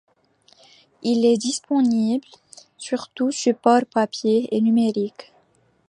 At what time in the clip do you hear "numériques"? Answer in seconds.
4.59-5.31